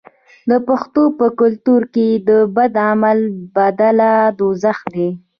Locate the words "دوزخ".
4.39-4.77